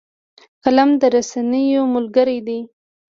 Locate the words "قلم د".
0.63-1.03